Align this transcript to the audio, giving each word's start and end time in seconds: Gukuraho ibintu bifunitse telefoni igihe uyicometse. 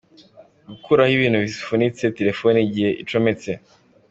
Gukuraho 0.69 1.11
ibintu 1.17 1.37
bifunitse 1.45 2.03
telefoni 2.17 2.57
igihe 2.67 2.89
uyicometse. 2.93 3.51